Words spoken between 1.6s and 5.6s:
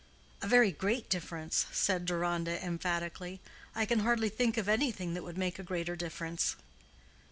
said Deronda, emphatically. "I can hardly think of anything that would make